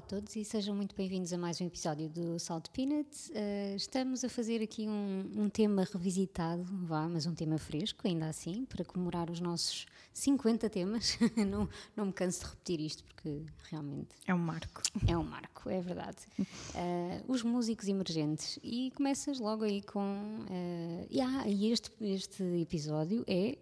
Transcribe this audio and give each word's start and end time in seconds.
a 0.00 0.02
todos 0.02 0.34
e 0.34 0.42
sejam 0.46 0.74
muito 0.74 0.96
bem-vindos 0.96 1.30
a 1.30 1.36
mais 1.36 1.60
um 1.60 1.66
episódio 1.66 2.08
do 2.08 2.38
Salt 2.38 2.70
Peanuts. 2.70 3.28
Uh, 3.28 3.76
estamos 3.76 4.24
a 4.24 4.30
fazer 4.30 4.62
aqui 4.62 4.88
um, 4.88 5.30
um, 5.36 5.50
tema 5.50 5.86
revisitado, 5.92 6.64
vá, 6.86 7.06
mas 7.06 7.26
um 7.26 7.34
tema 7.34 7.58
fresco, 7.58 8.08
ainda 8.08 8.26
assim, 8.26 8.64
para 8.64 8.82
comemorar 8.82 9.28
os 9.28 9.40
nossos 9.40 9.84
50 10.14 10.70
temas. 10.70 11.18
não, 11.36 11.68
não 11.94 12.06
me 12.06 12.12
canso 12.14 12.40
de 12.40 12.46
repetir 12.46 12.80
isto 12.80 13.04
porque 13.04 13.42
realmente. 13.68 14.08
É 14.26 14.34
um 14.34 14.38
marco. 14.38 14.80
É 15.06 15.18
um 15.18 15.22
marco, 15.22 15.68
é 15.68 15.82
verdade. 15.82 16.16
Uh, 16.38 17.22
os 17.28 17.42
músicos 17.42 17.86
emergentes. 17.86 18.58
E 18.62 18.90
começas 18.92 19.38
logo 19.38 19.64
aí 19.64 19.82
com. 19.82 20.00
Uh, 20.00 21.06
e, 21.10 21.20
ah, 21.20 21.44
e 21.46 21.70
este, 21.70 21.92
este 22.00 22.42
episódio 22.42 23.22
é 23.26 23.58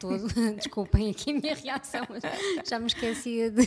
todo. 0.00 0.26
Desculpem 0.56 1.10
aqui 1.10 1.30
a 1.30 1.34
minha 1.34 1.54
reação, 1.54 2.06
mas 2.08 2.22
já 2.68 2.78
me 2.78 2.86
esquecia 2.86 3.50
de, 3.50 3.66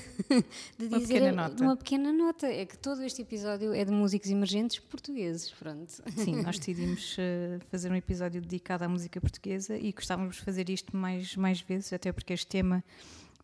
de 0.77 0.85
uma 0.87 0.99
dizer 0.99 1.13
pequena 1.19 1.31
nota. 1.31 1.63
uma 1.63 1.77
pequena 1.77 2.11
nota. 2.11 2.47
É 2.47 2.65
que 2.65 2.77
todo 2.77 3.03
este 3.03 3.21
episódio 3.21 3.73
é 3.73 3.85
de 3.85 3.91
músicos 3.91 4.29
emergentes 4.29 4.79
portugueses. 4.79 5.51
Pronto. 5.51 5.91
Sim, 6.15 6.41
nós 6.41 6.57
decidimos 6.59 7.15
uh, 7.17 7.61
fazer 7.69 7.91
um 7.91 7.95
episódio 7.95 8.41
dedicado 8.41 8.83
à 8.83 8.89
música 8.89 9.21
portuguesa 9.21 9.77
e 9.77 9.91
gostávamos 9.91 10.37
de 10.37 10.41
fazer 10.41 10.69
isto 10.69 10.95
mais, 10.97 11.35
mais 11.35 11.61
vezes, 11.61 11.93
até 11.93 12.11
porque 12.11 12.33
este 12.33 12.47
tema 12.47 12.83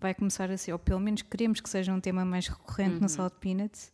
vai 0.02 0.13
começar 0.13 0.50
a 0.50 0.58
ser, 0.58 0.73
ou 0.73 0.80
pelo 0.80 1.00
menos 1.00 1.22
queremos 1.22 1.59
que 1.59 1.70
seja 1.70 1.94
um 1.94 2.00
tema 2.00 2.25
mais 2.25 2.47
recorrente 2.47 2.95
uhum. 2.95 3.02
no 3.02 3.09
Salt 3.09 3.34
Peanuts 3.39 3.91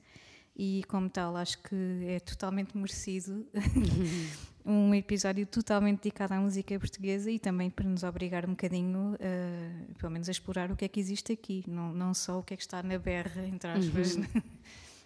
e 0.56 0.84
como 0.88 1.10
tal 1.10 1.36
acho 1.36 1.58
que 1.62 2.06
é 2.08 2.20
totalmente 2.20 2.78
merecido 2.78 3.46
um 4.66 4.96
episódio 4.96 5.46
totalmente 5.46 6.04
dedicado 6.04 6.34
à 6.34 6.40
música 6.40 6.80
portuguesa 6.80 7.30
e 7.30 7.38
também 7.38 7.70
para 7.70 7.86
nos 7.86 8.04
obrigar 8.04 8.46
um 8.46 8.52
bocadinho 8.52 9.16
uh, 9.16 9.94
pelo 9.96 10.12
menos 10.12 10.30
a 10.30 10.32
explorar 10.32 10.72
o 10.72 10.76
que 10.76 10.86
é 10.86 10.88
que 10.88 11.00
existe 11.00 11.34
aqui 11.34 11.64
não, 11.68 11.94
não 11.94 12.14
só 12.14 12.40
o 12.40 12.44
que 12.44 12.54
é 12.54 12.58
que 12.58 12.64
está 12.64 12.82
na 12.82 12.98
berra 12.98 13.46
entre 13.46 13.70
aspas 13.70 14.16
uhum. 14.16 14.26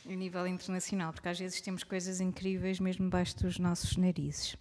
a 0.13 0.15
nível 0.15 0.47
internacional 0.47 1.11
porque 1.11 1.29
às 1.29 1.39
vezes 1.39 1.59
temos 1.61 1.83
coisas 1.83 2.21
incríveis 2.21 2.79
mesmo 2.79 3.05
debaixo 3.05 3.37
dos 3.39 3.57
nossos 3.57 3.97
narizes 3.97 4.55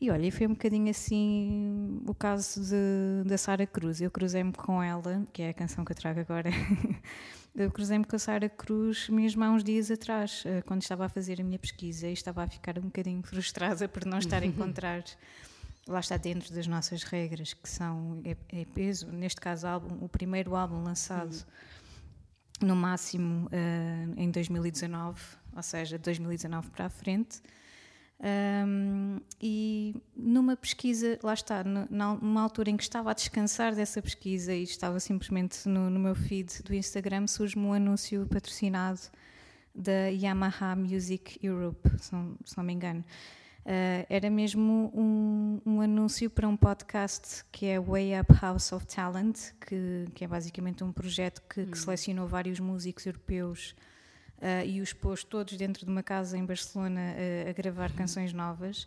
e 0.00 0.10
olha, 0.10 0.32
foi 0.32 0.46
um 0.46 0.50
bocadinho 0.50 0.88
assim 0.88 2.00
o 2.06 2.14
caso 2.14 2.62
de, 2.64 3.28
da 3.28 3.36
Sara 3.36 3.66
Cruz. 3.66 4.00
Eu 4.00 4.10
cruzei-me 4.10 4.50
com 4.50 4.82
ela, 4.82 5.22
que 5.30 5.42
é 5.42 5.50
a 5.50 5.52
canção 5.52 5.84
que 5.84 5.92
eu 5.92 5.96
trago 5.96 6.20
agora. 6.20 6.48
eu 7.54 7.70
cruzei-me 7.70 8.04
com 8.04 8.16
a 8.16 8.18
Sara 8.18 8.48
Cruz 8.48 9.08
mesmo 9.08 9.42
há 9.42 9.50
uns 9.50 9.64
dias 9.64 9.90
atrás, 9.90 10.42
eh, 10.46 10.62
quando 10.62 10.82
estava 10.82 11.06
a 11.06 11.08
fazer 11.08 11.40
a 11.40 11.44
minha 11.44 11.58
pesquisa 11.58 12.06
e 12.06 12.12
estava 12.12 12.44
a 12.44 12.48
ficar 12.48 12.78
um 12.78 12.82
bocadinho 12.82 13.22
frustrada 13.26 13.88
por 13.88 14.04
não 14.04 14.18
estar 14.18 14.42
a 14.42 14.46
encontrar. 14.46 15.04
lá 15.86 16.00
está 16.00 16.16
dentro 16.16 16.54
das 16.54 16.66
nossas 16.66 17.02
regras, 17.02 17.52
que 17.52 17.68
são 17.68 18.20
é, 18.24 18.36
é 18.48 18.64
peso, 18.64 19.08
neste 19.08 19.40
caso 19.40 19.66
álbum, 19.66 20.04
o 20.04 20.08
primeiro 20.08 20.54
álbum 20.54 20.82
lançado 20.82 21.34
uhum. 22.62 22.68
no 22.68 22.76
máximo 22.76 23.46
uh, 23.46 24.14
em 24.16 24.30
2019, 24.30 25.20
ou 25.56 25.62
seja, 25.62 25.98
2019 25.98 26.70
para 26.70 26.86
a 26.86 26.90
frente, 26.90 27.42
um, 28.22 29.18
e 29.40 29.94
numa 30.14 30.54
pesquisa, 30.54 31.18
lá 31.22 31.32
está, 31.32 31.64
numa 31.64 32.42
altura 32.42 32.68
em 32.68 32.76
que 32.76 32.82
estava 32.82 33.10
a 33.10 33.14
descansar 33.14 33.74
dessa 33.74 34.02
pesquisa 34.02 34.52
e 34.52 34.62
estava 34.62 35.00
simplesmente 35.00 35.66
no, 35.66 35.88
no 35.88 35.98
meu 35.98 36.14
feed 36.14 36.62
do 36.62 36.74
Instagram, 36.74 37.26
surge-me 37.26 37.64
um 37.64 37.72
anúncio 37.72 38.26
patrocinado 38.26 39.00
da 39.74 40.08
Yamaha 40.08 40.76
Music 40.76 41.38
Europe, 41.42 41.90
se 41.98 42.12
não, 42.12 42.36
se 42.44 42.56
não 42.58 42.64
me 42.64 42.74
engano. 42.74 43.02
Uh, 43.60 44.04
era 44.08 44.28
mesmo 44.28 44.90
um, 44.94 45.60
um, 45.64 45.80
anúncio 45.80 46.28
para 46.28 46.48
um 46.48 46.56
podcast 46.56 47.44
que 47.52 47.66
é 47.66 47.80
Way 47.80 48.20
Up 48.20 48.34
House 48.40 48.72
of 48.72 48.86
Talent, 48.86 49.52
que, 49.66 50.06
que 50.14 50.24
é 50.24 50.28
basicamente 50.28 50.82
um 50.84 50.92
projeto 50.92 51.42
que, 51.48 51.64
que 51.64 51.72
hum. 51.72 51.82
selecionou 51.82 52.26
vários 52.26 52.60
músicos 52.60 53.06
europeus 53.06 53.74
uh, 54.40 54.66
e 54.66 54.80
os 54.80 54.92
pôs 54.92 55.22
todos 55.22 55.56
dentro 55.56 55.84
de 55.84 55.90
uma 55.90 56.02
casa 56.02 56.36
em 56.36 56.44
Barcelona 56.44 57.00
uh, 57.00 57.50
a 57.50 57.52
gravar 57.52 57.92
canções 57.92 58.32
novas. 58.32 58.86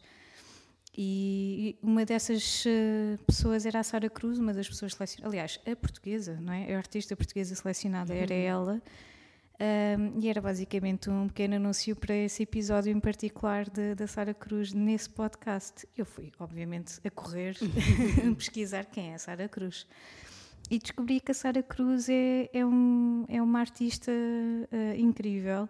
E 0.96 1.76
uma 1.82 2.06
dessas 2.06 2.66
uh, 2.66 3.18
pessoas 3.26 3.66
era 3.66 3.80
a 3.80 3.84
Sara 3.84 4.10
Cruz, 4.10 4.38
uma 4.38 4.54
das 4.54 4.68
pessoas 4.68 4.94
selecionadas. 4.94 5.34
Aliás, 5.34 5.60
a 5.66 5.76
portuguesa, 5.76 6.40
não 6.40 6.54
é? 6.54 6.74
A 6.74 6.78
artista 6.78 7.16
portuguesa 7.16 7.56
selecionada 7.56 8.14
era 8.14 8.34
uhum. 8.34 8.42
ela. 8.42 8.82
Um, 9.60 10.20
e 10.20 10.28
era 10.30 10.42
basicamente 10.42 11.10
um 11.10 11.28
pequeno 11.28 11.56
anúncio 11.56 11.96
para 11.96 12.14
esse 12.16 12.44
episódio 12.44 12.92
em 12.92 13.00
particular 13.00 13.70
da 13.70 14.08
Sara 14.08 14.34
Cruz 14.34 14.74
nesse 14.74 15.10
podcast. 15.10 15.88
Eu 15.96 16.06
fui, 16.06 16.32
obviamente, 16.40 17.00
a 17.04 17.10
correr 17.10 17.56
pesquisar 18.36 18.86
quem 18.86 19.12
é 19.12 19.16
a 19.16 19.20
Sara 19.20 19.48
Cruz 19.48 19.88
e 20.70 20.80
descobri 20.80 21.20
que 21.20 21.32
a 21.32 21.34
Sara 21.34 21.62
Cruz 21.62 22.10
é, 22.10 22.50
é, 22.54 22.66
um, 22.66 23.26
é 23.28 23.42
uma 23.42 23.60
artista 23.60 24.12
uh, 24.12 25.00
incrível 25.00 25.68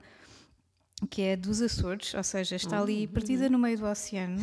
que 1.10 1.22
é 1.22 1.36
dos 1.36 1.62
Açores, 1.62 2.14
ou 2.14 2.24
seja, 2.24 2.56
está 2.56 2.80
ali 2.80 3.06
uhum. 3.06 3.12
perdida 3.12 3.50
no 3.50 3.60
meio 3.60 3.78
do 3.78 3.86
oceano 3.86 4.38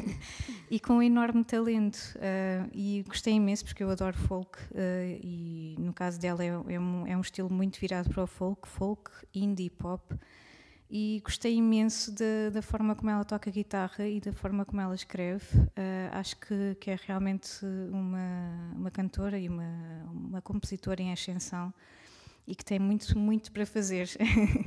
e 0.70 0.80
com 0.80 0.94
um 0.94 1.02
enorme 1.02 1.44
talento. 1.44 1.98
Uh, 2.16 2.70
e 2.72 3.04
gostei 3.06 3.34
imenso 3.34 3.64
porque 3.64 3.82
eu 3.82 3.90
adoro 3.90 4.16
folk 4.16 4.58
uh, 4.58 4.76
e 5.22 5.76
no 5.78 5.92
caso 5.92 6.18
dela 6.18 6.42
é, 6.42 6.48
é, 6.48 6.80
um, 6.80 7.06
é 7.06 7.16
um 7.16 7.20
estilo 7.20 7.50
muito 7.50 7.78
virado 7.78 8.08
para 8.10 8.22
o 8.22 8.26
folk, 8.26 8.68
folk, 8.68 9.10
indie 9.34 9.70
pop 9.70 10.14
e 10.90 11.22
gostei 11.24 11.54
imenso 11.54 12.12
de, 12.12 12.50
da 12.52 12.60
forma 12.60 12.96
como 12.96 13.08
ela 13.10 13.24
toca 13.24 13.48
guitarra 13.50 14.08
e 14.08 14.20
da 14.20 14.32
forma 14.32 14.64
como 14.64 14.80
ela 14.80 14.94
escreve. 14.94 15.56
Uh, 15.56 16.10
acho 16.10 16.36
que, 16.36 16.74
que, 16.80 16.90
é 16.90 16.98
realmente 17.06 17.64
uma, 17.92 18.72
uma 18.74 18.90
cantora 18.90 19.38
e 19.38 19.48
uma, 19.48 19.70
uma 20.12 20.42
compositora 20.42 21.00
em 21.00 21.12
ascensão 21.12 21.72
e 22.44 22.54
que 22.56 22.64
tem 22.64 22.80
muito, 22.80 23.16
muito 23.16 23.52
para 23.52 23.64
fazer. 23.64 24.08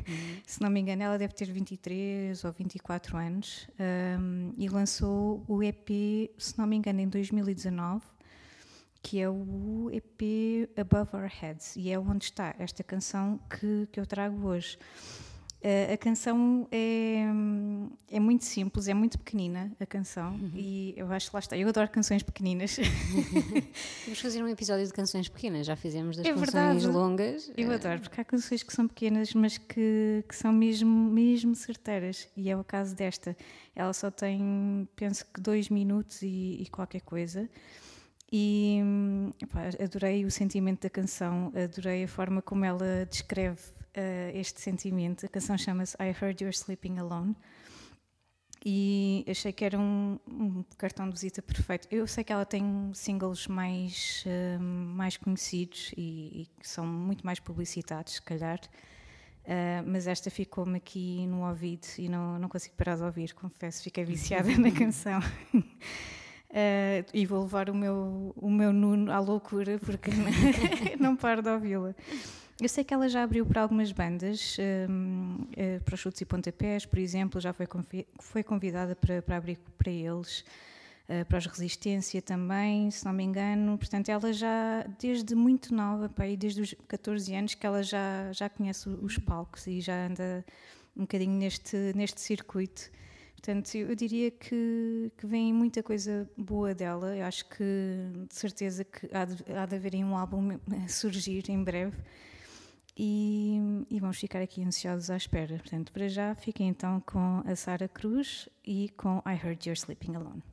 Uhum. 0.04 0.42
Se 0.46 0.62
não 0.62 0.70
me 0.70 0.82
engano, 0.82 1.02
ela 1.02 1.18
deve 1.18 1.34
ter 1.34 1.50
23 1.50 2.44
ou 2.44 2.52
24 2.52 3.18
anos 3.18 3.68
um, 4.20 4.52
e 4.58 4.68
lançou 4.68 5.44
o 5.48 5.64
EP, 5.64 6.30
se 6.38 6.58
não 6.58 6.68
me 6.68 6.76
engano, 6.76 7.00
em 7.00 7.08
2019 7.08 8.04
que 9.02 9.20
é 9.20 9.30
o 9.30 9.90
EP 9.92 10.70
Above 10.78 11.16
Our 11.16 11.28
Heads, 11.28 11.76
e 11.76 11.92
é 11.92 12.00
onde 12.00 12.24
está 12.24 12.56
esta 12.58 12.84
canção 12.84 13.38
que, 13.50 13.88
que 13.92 14.00
eu 14.00 14.06
trago 14.06 14.48
hoje. 14.48 14.78
A 15.94 15.96
canção 15.96 16.68
é, 16.70 17.24
é 18.12 18.20
muito 18.20 18.44
simples, 18.44 18.90
é 18.90 18.94
muito 18.94 19.18
pequenina 19.18 19.72
a 19.80 19.86
canção 19.86 20.34
uhum. 20.34 20.52
e 20.54 20.94
eu 20.98 21.10
acho 21.10 21.30
que 21.30 21.36
lá 21.38 21.40
está. 21.40 21.58
Eu 21.58 21.70
adoro 21.70 21.90
canções 21.90 22.22
pequeninas. 22.22 22.78
Vamos 24.04 24.20
fazer 24.20 24.44
um 24.44 24.48
episódio 24.50 24.86
de 24.86 24.92
canções 24.92 25.30
pequenas, 25.30 25.66
já 25.66 25.78
fizemos 25.78 26.18
das 26.18 26.26
é 26.26 26.34
canções 26.34 26.52
verdade. 26.52 26.88
longas. 26.88 27.50
Eu 27.56 27.70
uh... 27.70 27.76
adoro, 27.76 28.02
porque 28.02 28.20
há 28.20 28.26
canções 28.26 28.62
que 28.62 28.74
são 28.74 28.90
pequenas, 28.90 29.34
mas 29.34 29.58
que, 29.58 30.26
que 30.28 30.36
são 30.36 30.52
mesmo, 30.52 31.10
mesmo 31.10 31.56
certeiras. 31.56 32.28
E 32.36 32.50
é 32.50 32.58
o 32.58 32.64
caso 32.64 32.94
desta. 32.94 33.34
Ela 33.74 33.94
só 33.94 34.12
tem, 34.12 34.86
penso 34.98 35.26
que, 35.34 35.40
dois 35.40 35.70
minutos 35.70 36.22
e, 36.22 36.58
e 36.62 36.68
qualquer 36.70 37.02
coisa. 37.02 37.50
E 38.30 38.82
adorei 39.82 40.26
o 40.26 40.32
sentimento 40.32 40.82
da 40.82 40.90
canção, 40.90 41.54
adorei 41.56 42.04
a 42.04 42.08
forma 42.08 42.42
como 42.42 42.66
ela 42.66 43.08
descreve 43.10 43.62
uh, 43.98 44.38
este 44.38 44.62
sentimento. 44.62 45.26
A 45.26 45.30
canção 45.30 45.58
chama-se 45.58 45.96
I 46.00 46.10
Heard 46.10 46.42
You're 46.42 46.56
Sleeping 46.56 46.98
Alone 47.00 47.36
e 48.66 49.26
achei 49.28 49.52
que 49.52 49.66
era 49.66 49.78
um, 49.78 50.18
um, 50.26 50.64
cartão 50.78 51.08
de 51.08 51.14
visita 51.14 51.42
perfeito. 51.42 51.88
Eu 51.92 52.08
sei 52.08 52.24
que 52.24 52.32
ela 52.32 52.46
tem 52.46 52.92
singles 52.94 53.46
mais, 53.48 54.24
uh, 54.26 54.62
mais 54.62 55.18
conhecidos 55.18 55.92
e, 55.98 56.48
que 56.60 56.68
são 56.68 56.86
muito 56.88 57.26
mais 57.26 57.40
publicitados, 57.40 58.14
se 58.14 58.22
calhar, 58.22 58.60
uh, 58.60 59.84
mas 59.86 60.08
esta 60.08 60.32
ficou-me 60.32 60.78
aqui 60.78 61.28
no 61.28 61.46
ouvido 61.46 61.86
e 61.98 62.08
não, 62.08 62.40
não 62.40 62.48
consigo 62.48 62.76
parar 62.76 62.96
de 62.96 63.04
ouvir, 63.04 63.34
confesso, 63.34 63.84
fiquei 63.84 64.06
viciada 64.06 64.58
na 64.58 64.72
canção. 64.78 65.20
Uh, 65.54 67.04
e 67.14 67.26
vou 67.26 67.42
levar 67.42 67.70
o 67.70 67.76
meu, 67.76 68.34
o 68.38 68.50
meu 68.50 68.72
Nuno 68.72 69.12
à 69.12 69.20
loucura 69.20 69.78
porque 69.78 70.10
não 70.98 71.18
paro 71.18 71.42
de 71.42 71.50
ouvi-la. 71.50 71.94
Eu 72.64 72.70
sei 72.70 72.82
que 72.82 72.94
ela 72.94 73.10
já 73.10 73.24
abriu 73.24 73.46
para 73.46 73.62
algumas 73.62 73.92
bandas, 73.92 74.56
um, 74.90 75.36
uh, 75.36 75.48
eh, 75.58 75.80
para 75.80 75.98
chutes 75.98 76.22
e 76.22 76.26
pontapés, 76.26 76.86
por 76.86 76.98
exemplo, 76.98 77.42
já 77.42 77.52
foi, 77.52 77.68
foi 78.22 78.42
convidada 78.42 78.96
para, 78.96 79.22
para 79.22 79.36
abrir 79.36 79.60
para 79.78 79.92
eles, 79.92 80.46
uh, 81.10 81.26
para 81.28 81.40
os 81.40 81.46
Resistência 81.46 82.22
também, 82.22 82.90
se 82.90 83.04
não 83.04 83.12
me 83.12 83.22
engano. 83.22 83.78
Portanto, 83.78 84.08
ela 84.08 84.32
já, 84.32 84.82
desde 84.98 85.36
muito 85.36 85.76
nova, 85.76 86.08
pá, 86.08 86.24
desde 86.38 86.62
os 86.62 86.74
14 86.88 87.36
anos, 87.36 87.54
que 87.54 87.68
ela 87.68 87.84
já, 87.84 88.32
já 88.32 88.48
conhece 88.48 88.88
os 88.88 89.18
palcos 89.18 89.68
e 89.68 89.82
já 89.82 90.08
anda 90.08 90.46
um 90.96 91.02
bocadinho 91.02 91.38
neste, 91.38 91.76
neste 91.94 92.22
circuito. 92.22 92.90
Portanto, 93.34 93.76
eu 93.76 93.94
diria 93.94 94.32
que, 94.32 95.12
que 95.18 95.28
vem 95.28 95.52
muita 95.52 95.84
coisa 95.84 96.30
boa 96.38 96.74
dela. 96.74 97.14
Eu 97.14 97.26
acho 97.26 97.44
que, 97.50 97.66
de 98.30 98.34
certeza, 98.34 98.86
que 98.86 99.10
há 99.14 99.26
de, 99.26 99.52
há 99.52 99.66
de 99.66 99.76
haver 99.76 99.96
um 99.96 100.16
álbum 100.16 100.58
a 100.82 100.88
surgir 100.88 101.44
em 101.50 101.62
breve 101.62 101.98
e, 102.98 103.86
e, 103.90 104.00
vamos 104.00 104.20
ficar 104.20 104.42
aqui 104.42 104.64
ansiosos 104.64 105.10
à 105.10 105.18
espera. 105.18 105.58
Portanto, 105.58 105.92
para 105.92 106.08
já, 106.08 106.36
fiquem 106.36 106.68
então 106.68 107.02
com 107.02 107.42
a 107.46 107.56
Sara 107.56 107.88
Cruz 107.88 108.48
e 108.66 108.90
com 108.96 109.18
I 109.26 109.34
Heard 109.34 109.68
You're 109.68 109.80
Sleeping 109.80 110.16
Alone. 110.16 110.44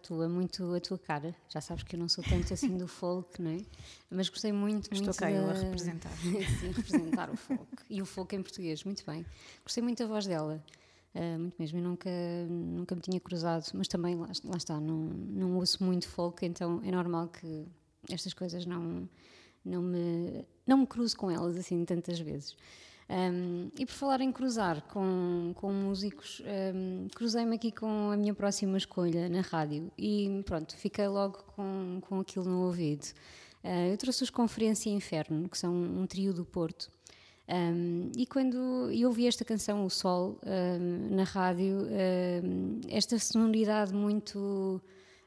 Tua, 0.00 0.28
muito 0.28 0.74
a 0.74 0.80
tua 0.80 0.98
cara. 0.98 1.34
Já 1.48 1.60
sabes 1.60 1.84
que 1.84 1.94
eu 1.94 2.00
não 2.00 2.08
sou 2.08 2.24
tanto 2.24 2.52
assim 2.52 2.76
do 2.76 2.88
folk, 2.88 3.40
não 3.40 3.50
é? 3.52 3.60
Mas 4.10 4.28
gostei 4.28 4.52
muito, 4.52 4.92
Estou 4.92 5.04
muito 5.04 5.18
cá 5.18 5.30
eu 5.30 5.48
a 5.48 5.52
representar. 5.52 6.10
Sim, 6.60 6.72
representar 6.72 7.30
o 7.30 7.36
folk. 7.36 7.66
E 7.88 8.02
o 8.02 8.06
folk 8.06 8.34
em 8.34 8.42
português, 8.42 8.82
muito 8.84 9.04
bem. 9.06 9.24
Gostei 9.62 9.82
muito 9.82 9.98
da 9.98 10.06
voz 10.06 10.26
dela, 10.26 10.62
ah, 11.14 11.38
muito 11.38 11.54
mesmo. 11.58 11.78
Eu 11.78 11.82
nunca, 11.82 12.10
nunca 12.48 12.94
me 12.94 13.00
tinha 13.00 13.20
cruzado, 13.20 13.66
mas 13.74 13.88
também, 13.88 14.16
lá, 14.16 14.30
lá 14.44 14.56
está, 14.56 14.80
não, 14.80 14.96
não 14.96 15.56
ouço 15.56 15.84
muito 15.84 16.08
folk, 16.08 16.44
então 16.44 16.80
é 16.84 16.90
normal 16.90 17.28
que 17.28 17.66
estas 18.08 18.34
coisas 18.34 18.66
não, 18.66 19.08
não, 19.64 19.82
me, 19.82 20.44
não 20.66 20.78
me 20.78 20.86
cruzo 20.86 21.16
com 21.16 21.30
elas 21.30 21.56
assim 21.56 21.84
tantas 21.84 22.18
vezes. 22.18 22.56
Um, 23.10 23.72
e 23.76 23.84
por 23.84 23.92
falar 23.92 24.20
em 24.20 24.30
cruzar 24.30 24.82
com, 24.82 25.52
com 25.56 25.72
músicos, 25.72 26.40
um, 26.72 27.08
cruzei-me 27.12 27.56
aqui 27.56 27.72
com 27.72 28.12
a 28.12 28.16
minha 28.16 28.32
próxima 28.32 28.78
escolha 28.78 29.28
na 29.28 29.40
rádio 29.40 29.90
e 29.98 30.42
pronto, 30.46 30.76
fiquei 30.76 31.08
logo 31.08 31.38
com, 31.56 32.00
com 32.02 32.20
aquilo 32.20 32.44
no 32.44 32.66
ouvido. 32.66 33.06
Uh, 33.64 33.90
eu 33.90 33.96
trouxe 33.96 34.22
os 34.22 34.30
Conferência 34.30 34.90
Inferno, 34.90 35.48
que 35.48 35.58
são 35.58 35.74
um 35.74 36.06
trio 36.06 36.32
do 36.32 36.44
Porto. 36.44 36.88
Um, 37.48 38.12
e 38.16 38.26
quando 38.26 38.88
eu 38.92 39.08
ouvi 39.08 39.26
esta 39.26 39.44
canção, 39.44 39.84
O 39.84 39.90
Sol, 39.90 40.38
um, 40.46 41.16
na 41.16 41.24
rádio, 41.24 41.88
um, 42.44 42.80
esta 42.88 43.18
sonoridade 43.18 43.92
muito 43.92 44.80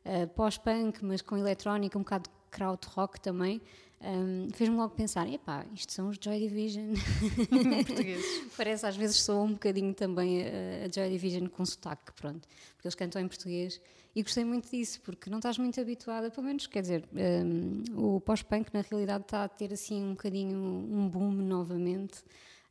uh, 0.06 0.28
pós-punk, 0.34 1.04
mas 1.04 1.22
com 1.22 1.38
eletrónica, 1.38 1.98
um 1.98 2.02
bocado 2.02 2.30
krautrock 2.54 3.20
também, 3.20 3.62
um, 4.02 4.50
fez-me 4.54 4.76
logo 4.76 4.94
pensar: 4.96 5.28
epá, 5.28 5.66
isto 5.74 5.92
são 5.94 6.10
os 6.10 6.18
Joy 6.22 6.40
Division. 6.40 6.94
Portugueses. 7.88 8.48
Parece 8.56 8.86
às 8.86 8.96
vezes 8.96 9.18
soa 9.18 9.44
um 9.44 9.54
bocadinho 9.54 9.94
também 9.94 10.42
a, 10.42 10.86
a 10.86 10.90
Joy 10.94 11.10
Division 11.10 11.48
com 11.48 11.66
sotaque, 11.66 12.12
pronto, 12.14 12.48
porque 12.76 12.88
eles 12.88 12.96
cantam 12.96 13.22
em 13.22 13.28
português 13.28 13.82
e 14.16 14.22
gostei 14.22 14.46
muito 14.46 14.70
disso, 14.70 15.02
porque 15.02 15.30
não 15.30 15.40
estás 15.40 15.58
muito 15.58 15.80
habituada, 15.82 16.30
pelo 16.30 16.46
menos, 16.46 16.68
quer 16.68 16.82
dizer, 16.82 17.04
um, 17.14 18.16
o 18.16 18.22
pós-punk 18.22 18.72
na 18.72 18.82
realidade 18.82 19.24
está 19.24 19.44
a 19.44 19.48
ter 19.48 19.74
assim 19.74 20.04
um 20.04 20.12
bocadinho 20.12 20.60
um 20.60 21.10
boom 21.10 21.32
novamente, 21.32 22.20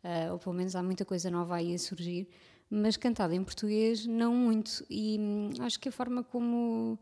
uh, 0.04 0.32
ou 0.32 0.38
pelo 0.38 0.54
menos 0.54 0.76
há 0.76 0.82
muita 0.82 1.04
coisa 1.04 1.30
nova 1.30 1.56
aí 1.56 1.74
a 1.74 1.78
surgir, 1.78 2.28
mas 2.70 2.96
cantada 2.96 3.34
em 3.34 3.42
português 3.42 4.06
não 4.06 4.34
muito, 4.34 4.86
e 4.88 5.18
hum, 5.18 5.50
acho 5.60 5.80
que 5.80 5.88
a 5.88 5.92
forma 5.92 6.22
como 6.22 6.96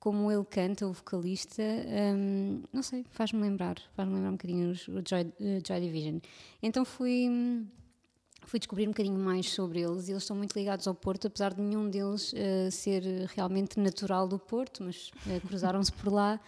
como 0.00 0.32
ele 0.32 0.44
canta, 0.44 0.86
o 0.86 0.92
vocalista, 0.94 1.62
hum, 1.62 2.62
não 2.72 2.82
sei, 2.82 3.04
faz-me 3.10 3.40
lembrar, 3.42 3.76
faz-me 3.94 4.14
lembrar 4.14 4.30
um 4.30 4.32
bocadinho 4.32 4.70
o 4.70 4.74
Joy, 4.74 5.32
eh, 5.38 5.60
Joy 5.64 5.80
Division. 5.80 6.18
Então 6.62 6.86
fui, 6.86 7.28
hum, 7.28 7.66
fui 8.46 8.58
descobrir 8.58 8.88
um 8.88 8.92
bocadinho 8.92 9.18
mais 9.18 9.50
sobre 9.50 9.80
eles 9.82 10.08
e 10.08 10.12
eles 10.12 10.22
estão 10.22 10.34
muito 10.34 10.58
ligados 10.58 10.88
ao 10.88 10.94
Porto, 10.94 11.26
apesar 11.26 11.52
de 11.52 11.60
nenhum 11.60 11.90
deles 11.90 12.32
eh, 12.34 12.70
ser 12.70 13.02
realmente 13.34 13.78
natural 13.78 14.26
do 14.26 14.38
Porto, 14.38 14.82
mas 14.82 15.10
eh, 15.28 15.38
cruzaram-se 15.46 15.92
por 15.92 16.10
lá 16.10 16.40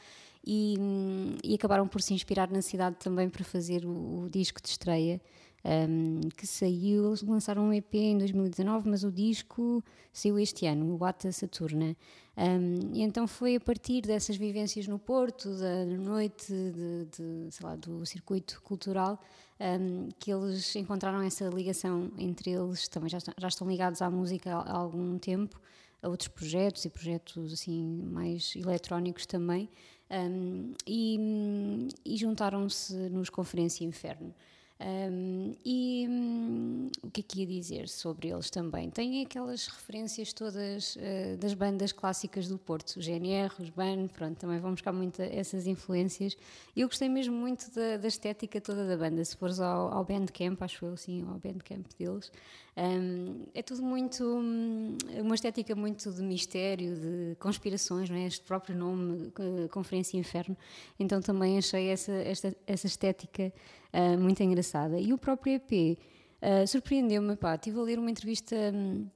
e, 0.43 0.77
hum, 0.81 1.37
e 1.45 1.55
acabaram 1.55 1.87
por 1.87 2.01
se 2.01 2.15
inspirar 2.15 2.51
na 2.51 2.63
cidade 2.63 2.97
também 2.97 3.29
para 3.29 3.45
fazer 3.45 3.85
o, 3.85 4.25
o 4.25 4.31
disco 4.31 4.63
de 4.63 4.69
estreia. 4.69 5.21
Um, 5.65 6.29
que 6.37 6.47
saiu, 6.47 7.07
eles 7.07 7.23
lançaram 7.23 7.65
um 7.65 7.73
EP 7.73 7.95
em 7.95 8.19
2019, 8.19 8.89
mas 8.89 9.05
o 9.05 9.13
disco 9.13 9.83
saiu 10.13 10.39
este 10.39 10.67
ano, 10.67 10.97
o 10.97 11.05
Ata 11.05 11.31
Saturna. 11.31 11.97
Um, 12.37 12.95
e 12.95 13.03
então 13.03 13.29
foi 13.29 13.57
a 13.57 13.61
partir 13.61 14.03
dessas 14.03 14.37
vivências 14.37 14.89
no 14.89 14.99
Porto, 14.99 15.55
da 15.57 15.85
noite, 15.85 16.53
de, 16.53 17.07
de, 17.07 17.51
sei 17.51 17.67
lá, 17.67 17.77
do 17.77 18.05
circuito 18.05 18.61
cultural, 18.63 19.21
um, 19.61 20.09
que 20.19 20.33
eles 20.33 20.75
encontraram 20.75 21.23
essa 21.23 21.45
ligação 21.49 22.11
entre 22.19 22.51
eles, 22.51 22.89
também 22.89 23.09
já, 23.09 23.19
já 23.39 23.49
estão 23.49 23.69
ligados 23.69 24.03
à 24.03 24.11
música 24.11 24.53
há 24.55 24.77
algum 24.77 25.19
tempo, 25.19 25.61
a 26.03 26.09
outros 26.09 26.29
projetos 26.29 26.85
e 26.85 26.91
projetos 26.91 27.53
assim 27.53 28.03
mais 28.11 28.55
eletrónicos 28.57 29.27
também, 29.27 29.69
um, 30.11 30.75
e, 30.87 31.89
e 32.05 32.17
juntaram-se 32.17 32.95
nos 33.09 33.31
Conferência 33.31 33.85
Inferno. 33.85 34.35
Um, 34.85 35.55
e 35.65 36.07
hum, 36.09 36.91
o 37.05 37.11
que 37.11 37.21
é 37.21 37.25
que 37.25 37.41
ia 37.41 37.47
dizer 37.47 37.89
sobre 37.89 38.29
eles 38.29 38.51
também? 38.51 38.91
Têm 38.91 39.23
aquelas 39.23 39.69
referências 39.69 40.33
todas 40.33 40.97
uh, 40.97 41.37
das 41.39 41.55
bandas 41.55 41.93
clássicas 41.93 42.49
do 42.49 42.59
Porto, 42.59 42.97
o 42.97 43.01
GNR, 43.01 43.55
os 43.61 43.71
BAN, 43.71 44.09
pronto, 44.09 44.37
também 44.37 44.59
vão 44.59 44.73
buscar 44.73 44.93
muito 44.93 45.23
essas 45.23 45.69
influências. 45.69 46.37
Eu 46.75 46.89
gostei 46.89 47.09
mesmo 47.09 47.37
muito 47.37 47.71
da, 47.73 47.97
da 47.97 48.09
estética 48.09 48.61
toda 48.61 48.85
da 48.85 48.97
banda. 48.97 49.25
Se 49.25 49.37
fores 49.37 49.61
ao, 49.61 49.93
ao 49.93 50.05
Bandcamp, 50.05 50.61
acho 50.61 50.85
eu, 50.85 50.97
sim, 50.97 51.25
ao 51.29 51.39
Bandcamp 51.39 51.87
deles, 51.97 52.33
um, 52.77 53.45
é 53.55 53.63
tudo 53.63 53.83
muito. 53.83 54.25
hum, 54.25 54.97
uma 55.21 55.37
estética 55.37 55.77
muito 55.77 56.11
de 56.11 56.23
mistério, 56.23 56.97
de 56.97 57.37
conspirações, 57.39 58.11
não 58.11 58.17
é? 58.17 58.27
Este 58.27 58.45
próprio 58.45 58.77
nome, 58.77 59.33
eh, 59.39 59.69
Conferência 59.69 60.17
Inferno. 60.17 60.57
Então 60.99 61.21
também 61.21 61.57
achei 61.57 61.89
essa, 61.89 62.13
esta, 62.13 62.57
essa 62.67 62.87
estética 62.87 63.53
ah, 63.93 64.17
muito 64.17 64.43
engraçada. 64.43 64.99
E 64.99 65.13
o 65.13 65.19
próprio 65.19 65.55
EP 65.55 65.99
ah, 66.41 66.67
surpreendeu-me. 66.67 67.37
pá, 67.37 67.55
Estive 67.55 67.79
a 67.79 67.83
ler 67.83 67.99
uma 67.99 68.11
entrevista. 68.11 68.57
hum, 68.75 69.07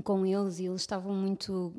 com 0.00 0.24
eles 0.24 0.58
e 0.58 0.64
eles 0.64 0.80
estavam 0.80 1.14
muito 1.14 1.70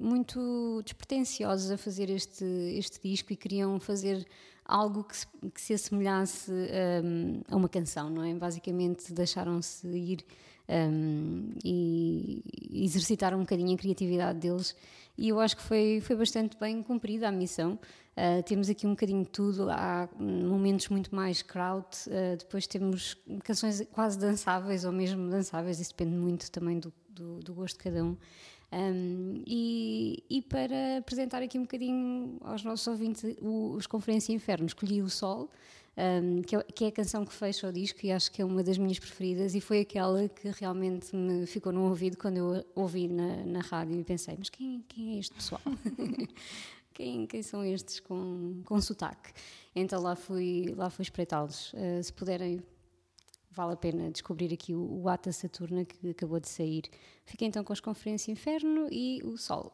muito 0.00 0.80
despretensiosos 0.82 1.70
a 1.70 1.76
fazer 1.76 2.08
este 2.08 2.44
este 2.78 2.98
disco 3.06 3.30
e 3.30 3.36
queriam 3.36 3.78
fazer 3.78 4.26
algo 4.64 5.04
que 5.04 5.16
se, 5.16 5.26
que 5.54 5.60
se 5.60 5.74
assemelhasse 5.74 6.50
um, 6.50 7.42
a 7.48 7.56
uma 7.56 7.68
canção, 7.68 8.10
não 8.10 8.24
é? 8.24 8.34
Basicamente 8.34 9.12
deixaram-se 9.12 9.86
ir 9.86 10.24
um, 10.68 11.52
e 11.64 12.42
exercitaram 12.72 13.38
um 13.38 13.42
bocadinho 13.42 13.74
a 13.74 13.78
criatividade 13.78 14.40
deles 14.40 14.74
e 15.16 15.28
eu 15.28 15.40
acho 15.40 15.56
que 15.56 15.62
foi, 15.62 16.00
foi 16.00 16.16
bastante 16.16 16.56
bem 16.58 16.82
cumprida 16.82 17.28
a 17.28 17.32
missão. 17.32 17.78
Uh, 18.16 18.42
temos 18.44 18.70
aqui 18.70 18.86
um 18.86 18.90
bocadinho 18.90 19.22
de 19.22 19.28
tudo, 19.28 19.68
há 19.70 20.08
momentos 20.18 20.88
muito 20.88 21.14
mais 21.14 21.42
crowd, 21.42 21.86
uh, 22.06 22.36
depois 22.38 22.66
temos 22.66 23.16
canções 23.44 23.86
quase 23.92 24.18
dançáveis 24.18 24.84
ou 24.84 24.92
mesmo 24.92 25.28
dançáveis, 25.28 25.80
isso 25.80 25.90
depende 25.90 26.16
muito 26.16 26.50
também 26.50 26.78
do, 26.78 26.92
do, 27.10 27.40
do 27.40 27.52
gosto 27.52 27.76
de 27.76 27.84
cada 27.84 28.02
um. 28.02 28.16
Um, 28.72 29.42
e, 29.46 30.24
e, 30.28 30.42
para 30.42 30.98
apresentar 30.98 31.40
aqui 31.40 31.56
um 31.56 31.62
bocadinho 31.62 32.36
aos 32.40 32.64
nossos 32.64 32.86
ouvintes 32.86 33.22
o, 33.40 33.74
os 33.76 33.86
Conferência 33.86 34.32
Inferno, 34.32 34.66
escolhi 34.66 35.02
o 35.02 35.08
Sol, 35.08 35.50
um, 35.96 36.42
que, 36.42 36.56
é, 36.56 36.62
que, 36.62 36.84
é, 36.84 36.88
a 36.88 36.92
canção 36.92 37.24
que 37.24 37.32
fecha 37.32 37.66
o 37.68 37.72
disco 37.72 38.00
e 38.04 38.12
acho 38.12 38.30
que 38.30 38.42
é 38.42 38.44
uma 38.44 38.62
das 38.62 38.76
minhas 38.76 38.98
preferidas 38.98 39.54
e 39.54 39.60
foi 39.60 39.80
aquela 39.80 40.28
que 40.28 40.48
realmente 40.50 41.16
me 41.16 41.46
ficou 41.46 41.72
no 41.72 41.88
ouvido 41.88 42.18
quando 42.18 42.36
eu 42.36 42.64
ouvi 42.74 43.08
na, 43.08 43.44
na 43.46 43.60
rádio 43.60 43.98
e 43.98 44.04
pensei, 44.04 44.34
mas 44.38 44.50
quem, 44.50 44.84
quem 44.88 45.16
é 45.16 45.18
este 45.20 45.34
pessoal? 45.34 45.62
quem, 46.92 47.26
quem 47.26 47.42
são 47.42 47.64
estes 47.64 48.00
com, 48.00 48.60
com 48.64 48.80
sotaque? 48.80 49.32
Então 49.74 50.02
lá 50.02 50.14
fui, 50.14 50.74
lá 50.76 50.90
fui 50.90 51.02
espreitá-los. 51.02 51.72
Uh, 51.72 52.02
se 52.02 52.12
puderem 52.12 52.62
vale 53.50 53.72
a 53.72 53.76
pena 53.76 54.10
descobrir 54.10 54.52
aqui 54.52 54.74
o, 54.74 55.02
o 55.02 55.08
Ata 55.08 55.32
Saturna 55.32 55.82
que 55.86 56.10
acabou 56.10 56.38
de 56.38 56.48
sair. 56.48 56.84
Fiquei 57.24 57.48
então 57.48 57.64
com 57.64 57.72
as 57.72 57.80
Conferência 57.80 58.30
Inferno 58.30 58.86
e 58.92 59.22
o 59.24 59.38
Sol. 59.38 59.72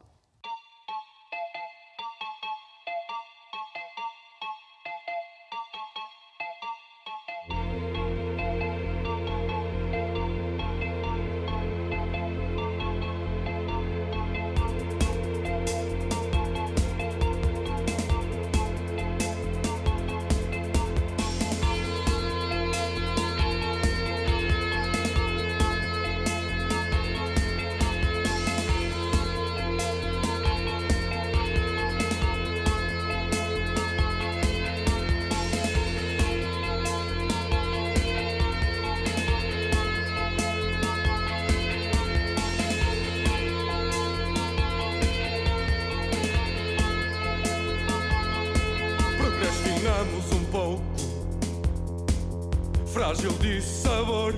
De 53.40 53.60
sabor, 53.60 54.34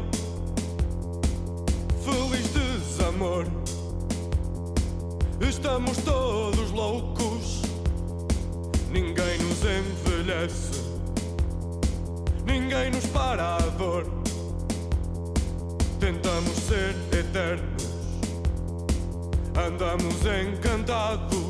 feliz 2.05 2.49
desamor. 2.53 3.47
Estamos 5.41 5.99
todos 5.99 6.71
loucos, 6.71 7.63
ninguém 8.91 9.39
nos 9.39 9.63
envelhece, 9.65 10.83
ninguém 12.45 12.91
nos 12.91 13.07
para 13.07 13.57
a 13.57 13.61
dor. 13.79 14.07
Tentamos 16.01 16.57
ser 16.57 16.95
eternos, 17.13 17.85
andamos 19.57 20.17
encantados. 20.27 21.44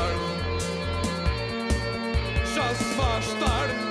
Tarde. 0.00 0.20
Já 2.54 2.74
se 2.74 2.84
faz 2.94 3.26
tarde. 3.34 3.89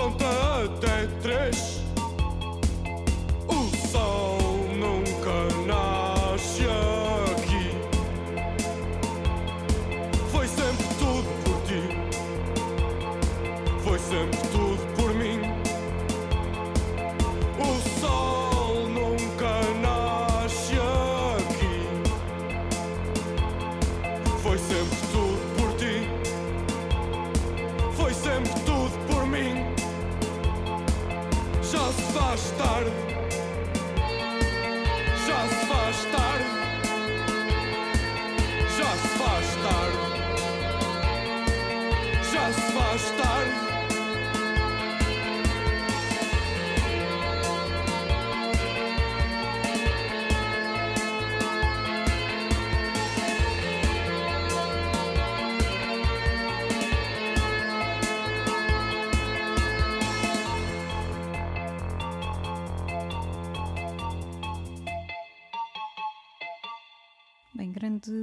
Conta 0.00 0.89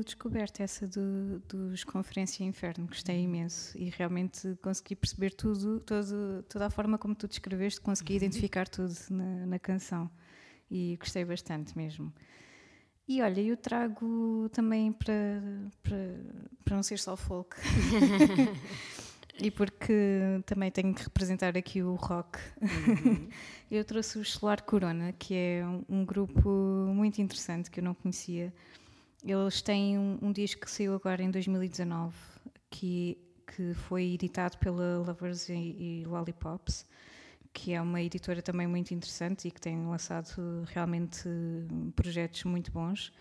descoberta 0.08 0.64
essa 0.64 0.88
do, 0.88 1.40
dos 1.48 1.84
Conferência 1.84 2.44
Inferno, 2.44 2.88
gostei 2.88 3.22
imenso 3.22 3.78
e 3.78 3.90
realmente 3.90 4.58
consegui 4.62 4.96
perceber 4.96 5.32
tudo, 5.32 5.80
todo, 5.82 6.44
toda 6.50 6.66
a 6.66 6.70
forma 6.70 6.98
como 6.98 7.14
tu 7.14 7.28
descreveste, 7.28 7.82
consegui 7.82 8.16
identificar 8.16 8.68
tudo 8.68 8.94
na, 9.10 9.46
na 9.46 9.60
canção 9.60 10.10
e 10.72 10.98
gostei 11.00 11.24
bastante 11.24 11.78
mesmo. 11.78 12.12
E 13.08 13.22
olha, 13.22 13.42
eu 13.42 13.56
trago 13.56 14.50
também 14.52 14.92
para, 14.92 15.42
para, 15.82 15.98
para 16.64 16.76
não 16.76 16.84
ser 16.84 17.00
só 17.00 17.16
folk. 17.16 17.56
e 19.40 19.50
porque 19.52 20.42
também 20.46 20.70
tenho 20.72 20.94
que 20.94 21.04
representar 21.04 21.58
aqui 21.58 21.82
o 21.82 21.96
rock. 21.96 22.38
Uhum. 22.62 23.30
eu 23.72 23.86
trouxe 23.86 24.20
o 24.20 24.26
Solar 24.26 24.62
Corona, 24.64 25.14
que 25.14 25.36
é 25.36 25.66
um, 25.66 26.00
um 26.02 26.06
grupo 26.06 26.50
muito 26.94 27.22
interessante 27.22 27.72
que 27.72 27.80
eu 27.80 27.84
não 27.84 27.94
conhecia. 27.94 28.54
Eles 29.28 29.62
têm 29.62 29.98
um, 30.00 30.18
um 30.22 30.32
disco 30.32 30.62
que 30.62 30.72
saiu 30.72 30.96
agora 30.96 31.22
em 31.22 31.30
2019, 31.30 32.16
que, 32.70 33.18
que 33.46 33.74
foi 33.74 34.14
editado 34.14 34.58
pela 34.58 35.00
Lovers 35.00 35.50
e, 35.50 35.54
e 35.54 36.04
Lollipops 36.06 36.86
que 37.58 37.74
é 37.74 37.82
uma 37.82 38.00
editora 38.00 38.40
também 38.40 38.68
muito 38.68 38.94
interessante 38.94 39.48
e 39.48 39.52
que 39.52 39.60
tem 39.60 39.84
lançado 39.88 40.30
realmente 40.68 41.28
projetos 41.96 42.44
muito 42.44 42.72
bons. 42.72 43.12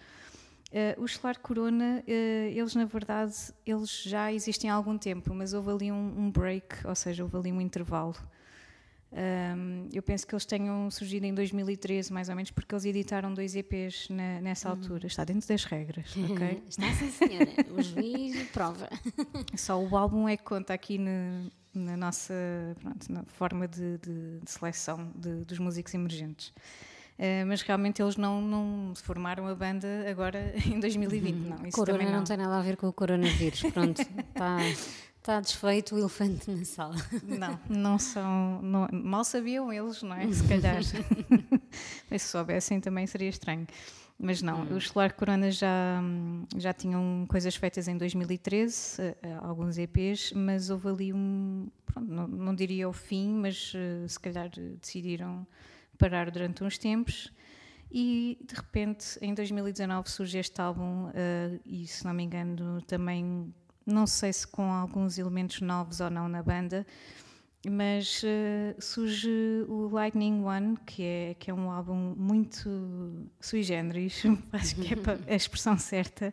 Uh, 0.70 1.02
o 1.02 1.08
Solar 1.08 1.38
Corona, 1.38 2.04
uh, 2.06 2.10
eles 2.10 2.74
na 2.74 2.84
verdade, 2.84 3.34
eles 3.64 4.02
já 4.02 4.30
existem 4.30 4.68
há 4.68 4.74
algum 4.74 4.98
tempo, 4.98 5.32
mas 5.32 5.54
houve 5.54 5.70
ali 5.70 5.92
um, 5.92 6.14
um 6.18 6.30
break, 6.30 6.86
ou 6.86 6.94
seja, 6.94 7.22
houve 7.22 7.36
ali 7.36 7.52
um 7.52 7.62
intervalo. 7.62 8.14
Um, 9.16 9.88
eu 9.94 10.02
penso 10.02 10.26
que 10.26 10.34
eles 10.34 10.44
tenham 10.44 10.90
surgido 10.90 11.24
em 11.24 11.32
2013, 11.32 12.12
mais 12.12 12.28
ou 12.28 12.36
menos, 12.36 12.50
porque 12.50 12.74
eles 12.74 12.84
editaram 12.84 13.32
dois 13.32 13.56
EPs 13.56 14.08
na, 14.10 14.42
nessa 14.42 14.68
altura. 14.68 15.06
Está 15.06 15.24
dentro 15.24 15.48
das 15.48 15.64
regras, 15.64 16.14
ok? 16.30 16.62
Está 16.68 16.92
sim, 16.92 17.10
senhora. 17.10 17.50
O 17.70 17.82
juiz 17.82 18.50
prova. 18.50 18.90
Só 19.56 19.82
o 19.82 19.96
álbum 19.96 20.28
é 20.28 20.36
que 20.36 20.42
conta 20.44 20.74
aqui 20.74 20.98
no, 20.98 21.50
na 21.74 21.96
nossa 21.96 22.34
pronto, 22.82 23.10
na 23.10 23.22
forma 23.24 23.66
de, 23.66 23.96
de, 23.98 24.38
de 24.40 24.50
seleção 24.50 25.10
de, 25.14 25.44
dos 25.44 25.58
músicos 25.58 25.94
emergentes. 25.94 26.52
Uh, 27.18 27.46
mas 27.46 27.62
realmente 27.62 28.02
eles 28.02 28.18
não, 28.18 28.42
não 28.42 28.92
formaram 28.94 29.46
a 29.46 29.54
banda 29.54 30.04
agora 30.10 30.52
em 30.66 30.78
2020, 30.78 31.34
não. 31.36 31.66
Isso 31.66 31.74
Corona 31.74 31.98
também 31.98 32.12
não. 32.12 32.18
não 32.18 32.24
tem 32.24 32.36
nada 32.36 32.58
a 32.58 32.60
ver 32.60 32.76
com 32.76 32.86
o 32.86 32.92
coronavírus. 32.92 33.62
Pronto, 33.72 34.02
está, 34.02 34.58
está 35.26 35.40
desfeito 35.40 35.96
o 35.96 35.98
elefante 35.98 36.48
na 36.48 36.64
sala. 36.64 36.94
Não, 37.26 37.58
não 37.68 37.98
são. 37.98 38.62
não- 38.62 38.88
mal 38.92 39.24
sabiam 39.24 39.72
eles, 39.72 40.00
não 40.02 40.14
é? 40.14 40.30
Se 40.32 40.46
calhar. 40.46 40.80
Mas 42.08 42.22
se 42.22 42.28
soubessem 42.28 42.80
também 42.80 43.06
seria 43.08 43.28
estranho. 43.28 43.66
Mas 44.18 44.40
não, 44.40 44.62
os 44.74 44.88
Solar 44.88 45.12
Corona 45.12 45.50
já, 45.50 46.00
hum, 46.02 46.46
já 46.56 46.72
tinham 46.72 47.26
coisas 47.28 47.54
feitas 47.54 47.86
em 47.86 47.98
2013, 47.98 49.02
eh, 49.02 49.16
alguns 49.42 49.76
EPs, 49.76 50.32
mas 50.32 50.70
houve 50.70 50.88
ali 50.88 51.12
um. 51.12 51.68
Pronto, 51.84 52.10
não, 52.10 52.26
não 52.26 52.54
diria 52.54 52.88
o 52.88 52.94
fim, 52.94 53.34
mas 53.34 53.72
eh, 53.74 54.06
se 54.08 54.18
calhar 54.18 54.48
eh, 54.56 54.76
decidiram 54.80 55.46
parar 55.98 56.30
durante 56.30 56.64
uns 56.64 56.78
tempos. 56.78 57.30
E 57.92 58.38
de 58.48 58.54
repente, 58.54 59.18
em 59.20 59.34
2019, 59.34 60.08
surge 60.08 60.38
este 60.38 60.60
álbum, 60.62 61.10
eh, 61.12 61.58
e 61.66 61.86
se 61.86 62.02
não 62.04 62.14
me 62.14 62.22
engano, 62.22 62.80
também, 62.82 63.52
não 63.86 64.06
sei 64.06 64.32
se 64.32 64.46
com 64.46 64.70
alguns 64.72 65.16
elementos 65.18 65.60
novos 65.60 66.00
ou 66.00 66.10
não 66.10 66.28
na 66.28 66.42
banda, 66.42 66.86
mas 67.68 68.22
eh, 68.24 68.74
surge 68.78 69.30
o 69.68 69.88
Lightning 69.88 70.42
One, 70.42 70.76
que 70.84 71.02
é, 71.02 71.36
que 71.38 71.50
é 71.50 71.54
um 71.54 71.70
álbum 71.70 72.14
muito 72.16 73.28
sui 73.40 73.62
generis, 73.62 74.22
acho 74.52 74.76
que 74.76 74.94
é 74.94 74.96
a 75.32 75.36
expressão 75.36 75.78
certa. 75.78 76.32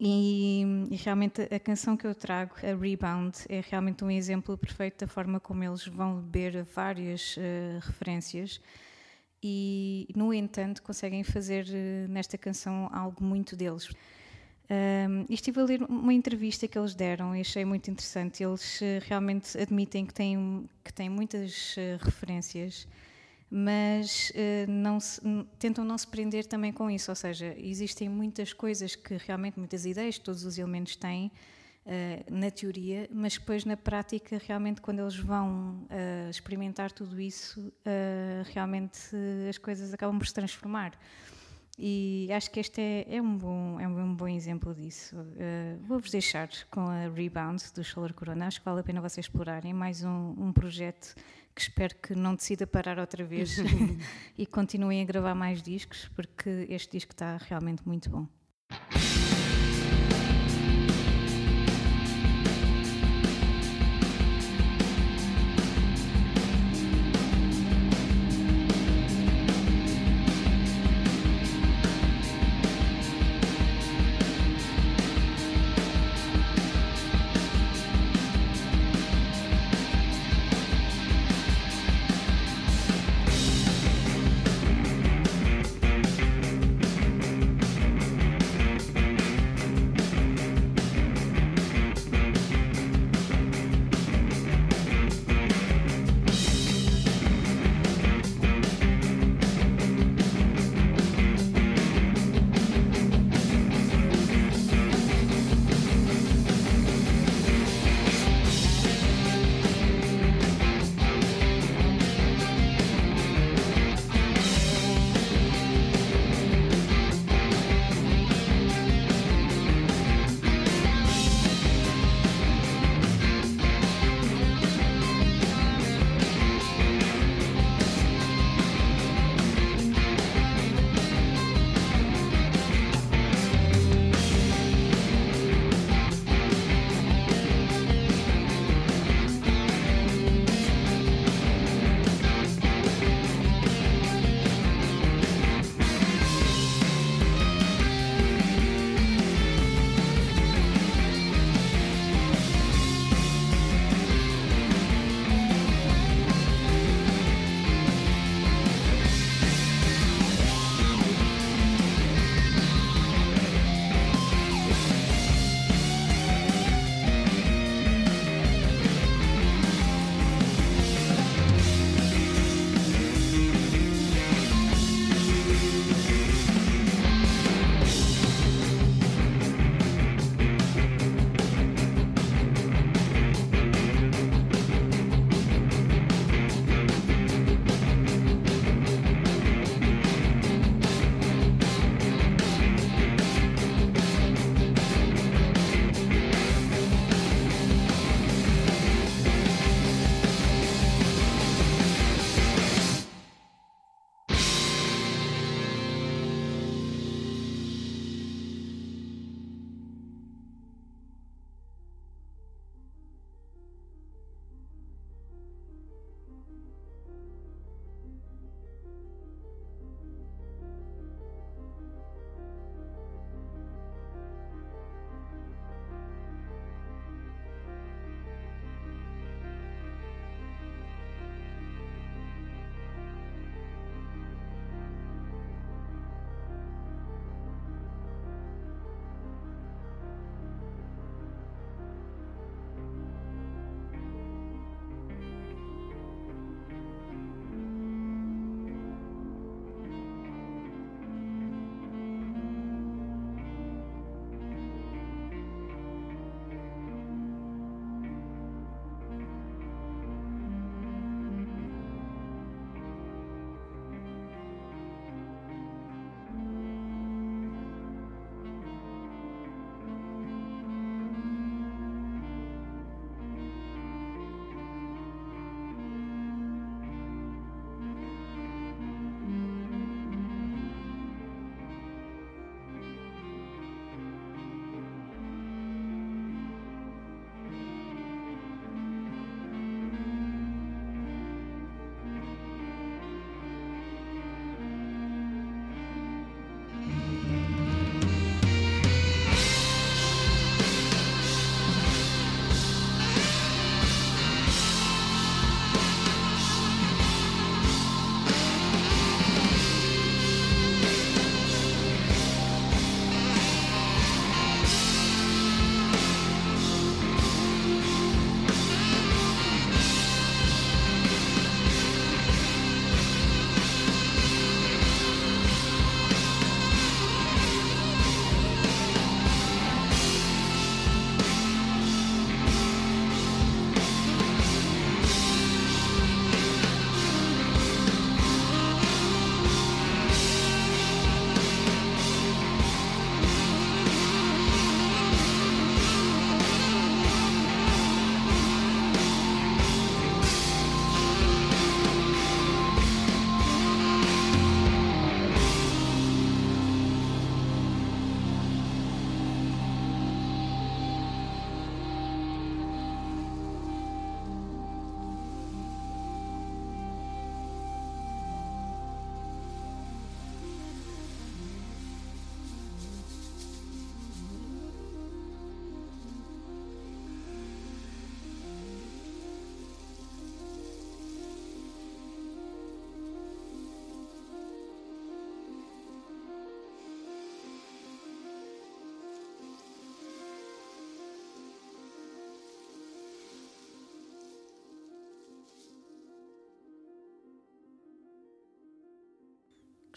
E, 0.00 0.62
e 0.90 0.96
realmente 0.96 1.42
a 1.42 1.60
canção 1.60 1.96
que 1.96 2.04
eu 2.06 2.14
trago, 2.14 2.54
a 2.56 2.74
Rebound, 2.74 3.38
é 3.48 3.62
realmente 3.70 4.02
um 4.02 4.10
exemplo 4.10 4.58
perfeito 4.58 5.04
da 5.04 5.06
forma 5.06 5.38
como 5.38 5.62
eles 5.62 5.86
vão 5.86 6.20
beber 6.20 6.64
várias 6.64 7.36
eh, 7.38 7.78
referências 7.80 8.60
e, 9.42 10.08
no 10.16 10.34
entanto, 10.34 10.82
conseguem 10.82 11.22
fazer 11.22 11.66
eh, 11.72 12.06
nesta 12.08 12.36
canção 12.36 12.88
algo 12.92 13.22
muito 13.22 13.54
deles. 13.54 13.90
Um, 14.72 15.26
e 15.28 15.34
estive 15.34 15.60
a 15.60 15.64
ler 15.64 15.82
uma 15.82 16.14
entrevista 16.14 16.66
que 16.66 16.78
eles 16.78 16.94
deram 16.94 17.36
e 17.36 17.42
achei 17.42 17.62
muito 17.62 17.90
interessante. 17.90 18.42
Eles 18.42 18.80
eh, 18.80 19.00
realmente 19.06 19.58
admitem 19.58 20.06
que 20.06 20.14
têm, 20.14 20.66
que 20.82 20.90
têm 20.90 21.10
muitas 21.10 21.74
eh, 21.76 21.98
referências, 22.00 22.88
mas 23.50 24.32
eh, 24.34 24.64
não 24.66 24.98
se- 24.98 25.20
tentam 25.58 25.84
não 25.84 25.98
se 25.98 26.06
prender 26.06 26.46
também 26.46 26.72
com 26.72 26.90
isso. 26.90 27.10
Ou 27.10 27.14
seja, 27.14 27.54
existem 27.58 28.08
muitas 28.08 28.54
coisas 28.54 28.96
que 28.96 29.18
realmente, 29.18 29.58
muitas 29.58 29.84
ideias 29.84 30.16
que 30.16 30.24
todos 30.24 30.42
os 30.42 30.56
elementos 30.56 30.96
têm 30.96 31.30
na 32.30 32.48
teoria, 32.48 33.08
mas 33.12 33.32
depois 33.36 33.64
na 33.64 33.76
prática, 33.76 34.40
realmente, 34.46 34.80
quando 34.80 35.00
eles 35.00 35.16
vão 35.16 35.84
experimentar 36.30 36.92
tudo 36.92 37.20
isso, 37.20 37.72
realmente 38.54 39.00
as 39.50 39.58
coisas 39.58 39.92
acabam 39.92 40.16
por 40.16 40.28
se 40.28 40.32
transformar. 40.32 40.96
E 41.78 42.28
acho 42.32 42.50
que 42.50 42.60
este 42.60 42.80
é, 42.80 43.16
é 43.16 43.22
um, 43.22 43.36
bom, 43.36 43.80
é 43.80 43.88
um 43.88 44.14
bom 44.14 44.28
exemplo 44.28 44.74
disso. 44.74 45.16
Uh, 45.16 45.78
Vou-vos 45.86 46.10
deixar 46.10 46.48
com 46.70 46.82
a 46.82 47.08
Rebound 47.08 47.62
do 47.74 47.82
Solar 47.82 48.12
Corona. 48.12 48.46
Acho 48.46 48.60
que 48.60 48.64
vale 48.64 48.80
a 48.80 48.82
pena 48.82 49.00
vocês 49.00 49.26
explorarem. 49.26 49.72
Mais 49.72 50.04
um, 50.04 50.34
um 50.38 50.52
projeto 50.52 51.14
que 51.54 51.62
espero 51.62 51.94
que 51.96 52.14
não 52.14 52.34
decida 52.34 52.66
parar 52.66 52.98
outra 52.98 53.24
vez 53.24 53.56
e 54.36 54.46
continuem 54.46 55.02
a 55.02 55.04
gravar 55.04 55.34
mais 55.34 55.62
discos, 55.62 56.10
porque 56.14 56.66
este 56.68 56.92
disco 56.92 57.12
está 57.12 57.38
realmente 57.38 57.86
muito 57.86 58.08
bom. 58.10 58.26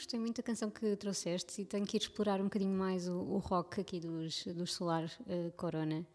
Gostei 0.05 0.19
muito 0.19 0.37
da 0.37 0.43
canção 0.43 0.69
que 0.69 0.95
trouxeste 0.97 1.63
e 1.63 1.65
tenho 1.65 1.83
que 1.83 1.97
ir 1.97 2.01
explorar 2.01 2.39
um 2.39 2.43
bocadinho 2.43 2.77
mais 2.77 3.07
o, 3.07 3.17
o 3.17 3.39
rock 3.39 3.81
aqui 3.81 3.99
dos, 3.99 4.45
dos 4.45 4.71
Solar 4.75 5.05
uh, 5.05 5.51
Corona. 5.57 6.05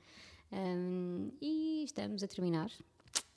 Um, 0.53 1.33
e 1.43 1.83
estamos 1.83 2.23
a 2.23 2.29
terminar, 2.29 2.71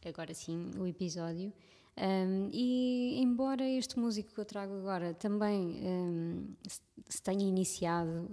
agora 0.05 0.31
sim, 0.35 0.69
o 0.77 0.85
episódio. 0.85 1.51
Um, 1.97 2.49
e 2.51 3.19
embora 3.19 3.67
este 3.67 3.97
músico 3.97 4.31
que 4.31 4.39
eu 4.39 4.45
trago 4.45 4.75
agora 4.75 5.15
também 5.15 5.81
um, 5.83 6.53
se 7.09 7.19
tenha 7.23 7.43
iniciado 7.43 8.29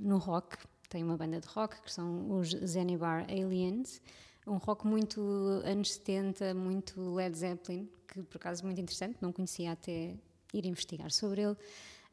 no 0.00 0.18
rock, 0.18 0.56
tem 0.88 1.02
uma 1.02 1.16
banda 1.16 1.40
de 1.40 1.48
rock 1.48 1.82
que 1.82 1.92
são 1.92 2.38
os 2.38 2.50
Zenibar 2.50 3.26
Aliens, 3.28 4.00
um 4.46 4.58
rock 4.58 4.86
muito 4.86 5.20
anos 5.64 5.94
70, 5.94 6.54
muito 6.54 7.00
Led 7.14 7.36
Zeppelin, 7.36 7.88
que 8.06 8.22
por 8.22 8.36
acaso 8.36 8.62
é 8.62 8.66
muito 8.66 8.80
interessante, 8.80 9.18
não 9.20 9.32
conhecia 9.32 9.72
até 9.72 10.16
ir 10.52 10.66
investigar 10.66 11.10
sobre 11.10 11.42
ele. 11.42 11.56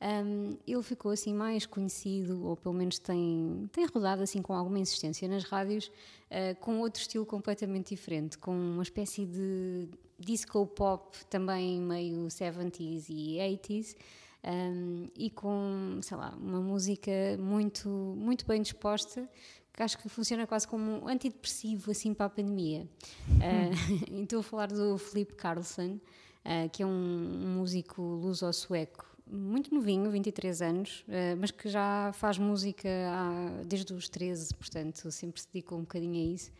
Um, 0.01 0.57
ele 0.65 0.81
ficou 0.81 1.11
assim 1.11 1.33
mais 1.33 1.65
conhecido, 1.65 2.45
ou 2.45 2.55
pelo 2.55 2.73
menos 2.73 2.99
tem, 2.99 3.69
tem 3.71 3.85
rodado 3.85 4.23
assim 4.23 4.41
com 4.41 4.53
alguma 4.53 4.79
insistência 4.79 5.27
nas 5.27 5.43
rádios, 5.43 5.87
uh, 5.87 6.55
com 6.61 6.79
outro 6.79 7.01
estilo 7.01 7.25
completamente 7.25 7.89
diferente, 7.89 8.37
com 8.37 8.51
uma 8.51 8.83
espécie 8.83 9.25
de 9.25 9.89
disco 10.17 10.65
pop 10.67 11.17
também 11.25 11.81
meio 11.81 12.27
70s 12.27 13.07
e 13.09 13.37
80s. 13.37 13.95
Um, 14.41 15.09
e 15.17 15.29
com, 15.29 15.99
sei 16.01 16.15
lá, 16.15 16.33
uma 16.39 16.61
música 16.61 17.11
muito, 17.37 17.89
muito 17.89 18.45
bem 18.45 18.61
disposta, 18.61 19.29
que 19.73 19.83
acho 19.83 19.97
que 19.97 20.07
funciona 20.07 20.47
quase 20.47 20.65
como 20.65 21.03
um 21.03 21.07
antidepressivo 21.09 21.91
assim 21.91 22.13
para 22.13 22.27
a 22.27 22.29
pandemia. 22.29 22.87
Uh, 23.27 24.05
então, 24.07 24.23
estou 24.23 24.39
a 24.39 24.43
falar 24.43 24.67
do 24.67 24.97
Felipe 24.97 25.33
Carlson, 25.33 25.99
uh, 26.45 26.69
que 26.71 26.83
é 26.83 26.85
um, 26.85 26.89
um 26.89 27.55
músico 27.57 28.01
luso-sueco 28.01 29.09
muito 29.31 29.73
novinho, 29.73 30.09
23 30.09 30.61
anos, 30.61 31.05
uh, 31.07 31.37
mas 31.39 31.51
que 31.51 31.69
já 31.69 32.11
faz 32.13 32.37
música 32.37 32.89
há, 32.89 33.63
desde 33.63 33.93
os 33.93 34.09
13, 34.09 34.55
portanto 34.55 35.11
sempre 35.11 35.39
se 35.39 35.47
dedicou 35.53 35.77
um 35.77 35.81
bocadinho 35.81 36.15
a 36.15 36.33
isso. 36.33 36.51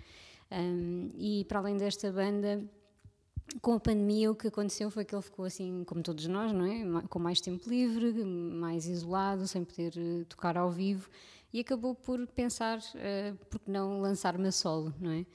Um, 0.51 1.11
e 1.17 1.45
para 1.45 1.59
além 1.59 1.77
desta 1.77 2.11
banda, 2.11 2.63
com 3.61 3.73
a 3.73 3.79
pandemia 3.79 4.31
o 4.31 4.35
que 4.35 4.47
aconteceu 4.47 4.91
foi 4.91 5.03
que 5.03 5.15
ele 5.15 5.21
ficou 5.21 5.45
assim, 5.45 5.83
como 5.85 6.01
todos 6.03 6.27
nós, 6.27 6.51
não 6.51 6.65
é? 6.65 7.01
Com 7.07 7.19
mais 7.19 7.41
tempo 7.41 7.67
livre, 7.67 8.23
mais 8.23 8.87
isolado, 8.87 9.47
sem 9.47 9.63
poder 9.63 9.93
uh, 9.97 10.25
tocar 10.25 10.57
ao 10.57 10.71
vivo 10.71 11.09
e 11.51 11.59
acabou 11.59 11.95
por 11.95 12.27
pensar 12.27 12.77
uh, 12.77 13.35
por 13.49 13.59
que 13.59 13.71
não 13.71 14.01
lançar-me 14.01 14.47
a 14.47 14.51
solo, 14.51 14.93
não 14.99 15.11
é? 15.11 15.25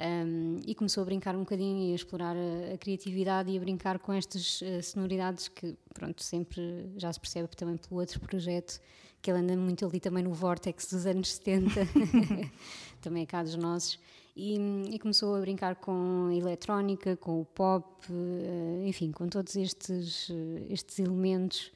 Um, 0.00 0.56
e 0.66 0.74
começou 0.74 1.02
a 1.02 1.04
brincar 1.04 1.36
um 1.36 1.40
bocadinho 1.40 1.90
e 1.90 1.92
a 1.92 1.94
explorar 1.94 2.34
a, 2.34 2.74
a 2.74 2.78
criatividade 2.78 3.50
e 3.50 3.56
a 3.56 3.60
brincar 3.60 3.98
com 3.98 4.12
estas 4.12 4.60
uh, 4.62 4.82
sonoridades 4.82 5.48
que, 5.48 5.76
pronto, 5.94 6.22
sempre 6.22 6.90
já 6.96 7.12
se 7.12 7.20
percebe 7.20 7.48
também 7.54 7.76
pelo 7.76 8.00
outro 8.00 8.18
projeto, 8.20 8.80
que 9.22 9.30
ele 9.30 9.40
anda 9.40 9.56
muito 9.56 9.84
ali 9.84 10.00
também 10.00 10.24
no 10.24 10.32
vórtex 10.32 10.90
dos 10.90 11.06
anos 11.06 11.34
70, 11.34 11.70
também 13.00 13.22
é 13.22 13.26
cá 13.26 13.42
dos 13.42 13.56
nossos. 13.56 13.98
E, 14.34 14.56
e, 14.90 14.98
começou 14.98 15.34
a 15.36 15.40
brincar 15.40 15.76
com 15.76 16.28
a 16.30 16.34
eletrónica, 16.34 17.16
com 17.16 17.40
o 17.42 17.44
pop, 17.44 17.86
uh, 18.10 18.86
enfim, 18.86 19.12
com 19.12 19.28
todos 19.28 19.54
estes, 19.54 20.30
estes 20.68 20.98
elementos 20.98 21.70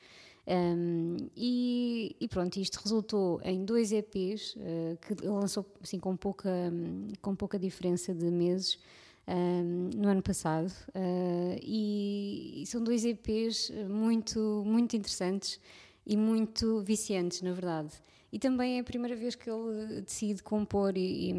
um, 0.46 1.16
e, 1.34 2.14
e, 2.20 2.28
pronto, 2.28 2.58
isto 2.58 2.76
resultou 2.76 3.40
em 3.42 3.64
dois 3.64 3.92
EPs 3.92 4.54
uh, 4.56 4.98
que 5.00 5.12
ele 5.24 5.32
lançou 5.32 5.64
assim, 5.82 5.98
com, 5.98 6.16
pouca, 6.16 6.50
com 7.22 7.34
pouca 7.34 7.58
diferença 7.58 8.14
de 8.14 8.30
meses 8.30 8.78
um, 9.26 9.90
no 9.96 10.08
ano 10.08 10.22
passado. 10.22 10.70
Uh, 10.88 11.58
e, 11.62 12.62
e, 12.62 12.66
são 12.66 12.82
dois 12.82 13.04
EPs 13.04 13.72
muito, 13.88 14.62
muito 14.66 14.96
interessantes 14.96 15.58
e 16.06 16.16
muito 16.16 16.82
viciantes, 16.82 17.40
na 17.40 17.52
verdade. 17.52 17.94
E 18.30 18.38
também 18.38 18.78
é 18.78 18.80
a 18.80 18.84
primeira 18.84 19.14
vez 19.14 19.36
que 19.36 19.48
ele 19.48 20.02
decide 20.02 20.42
compor 20.42 20.96
e, 20.96 21.30